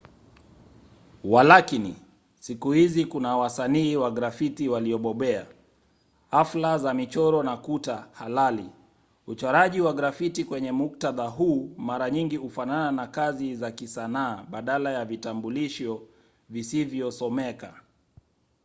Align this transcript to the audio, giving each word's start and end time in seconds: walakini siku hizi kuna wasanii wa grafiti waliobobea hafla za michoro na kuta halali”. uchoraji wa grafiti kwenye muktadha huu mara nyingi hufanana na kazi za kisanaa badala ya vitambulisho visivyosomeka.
walakini 1.23 1.95
siku 2.39 2.71
hizi 2.71 3.05
kuna 3.05 3.37
wasanii 3.37 3.95
wa 3.95 4.11
grafiti 4.11 4.69
waliobobea 4.69 5.45
hafla 6.31 6.77
za 6.77 6.93
michoro 6.93 7.43
na 7.43 7.57
kuta 7.57 8.07
halali”. 8.11 8.69
uchoraji 9.27 9.81
wa 9.81 9.93
grafiti 9.93 10.45
kwenye 10.45 10.71
muktadha 10.71 11.23
huu 11.27 11.69
mara 11.77 12.09
nyingi 12.11 12.37
hufanana 12.37 12.91
na 12.91 13.07
kazi 13.07 13.55
za 13.55 13.71
kisanaa 13.71 14.43
badala 14.49 14.91
ya 14.91 15.05
vitambulisho 15.05 16.03
visivyosomeka. 16.49 17.73